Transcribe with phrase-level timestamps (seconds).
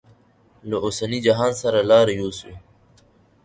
[0.69, 2.51] له اوسني جهان سره لاره یوسو.